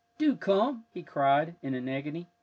[0.17, 2.27] "Do come," he cried, in an agony.